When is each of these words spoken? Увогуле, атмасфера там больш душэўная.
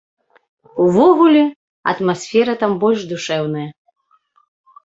Увогуле, 0.85 1.43
атмасфера 1.91 2.53
там 2.65 2.71
больш 2.85 2.99
душэўная. 3.15 3.67